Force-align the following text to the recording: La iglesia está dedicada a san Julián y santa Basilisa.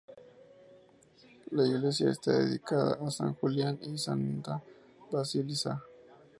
La 1.51 1.63
iglesia 1.67 2.09
está 2.09 2.31
dedicada 2.39 2.97
a 3.05 3.11
san 3.11 3.35
Julián 3.35 3.77
y 3.83 3.99
santa 3.99 4.59
Basilisa. 5.11 5.79